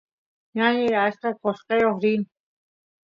ñañay 0.57 0.93
achka 1.05 1.29
qoshqeo 1.41 1.91
rin 2.03 2.21